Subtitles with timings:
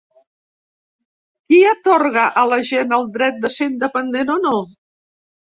[1.51, 4.57] Qui atorga a la gent el dret de ser independent o no?